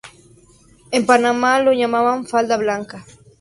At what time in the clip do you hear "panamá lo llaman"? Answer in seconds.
1.05-2.25